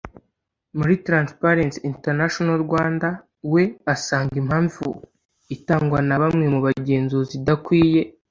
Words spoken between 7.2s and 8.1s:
idakwiye